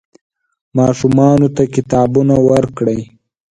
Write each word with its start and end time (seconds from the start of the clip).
ماشومانو 0.77 1.47
ته 1.55 1.63
کتابونه 1.75 2.35
ورکړئ. 2.49 3.01